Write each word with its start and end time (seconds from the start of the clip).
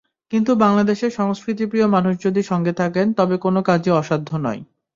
কিন্তু 0.33 0.51
বাংলাদেশের 0.55 1.11
সংস্কৃতিপ্রিয় 1.11 1.87
মানুষ 1.87 2.13
যদি 2.23 2.41
সঙ্গে 2.43 2.73
থাকেন, 2.73 3.07
তবে 3.13 3.35
কোনো 3.37 3.59
কাজই 3.61 3.91
অসাধ্য 3.91 4.29
নয়। 4.37 4.61